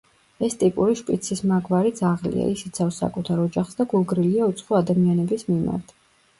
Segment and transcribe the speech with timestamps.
[0.45, 5.99] ეს ტიპური შპიცისმაგვარი ძაღლია, ის იცავს საკუთარ ოჯახს და გულგრილია უცხო ადამიანების მიმართ.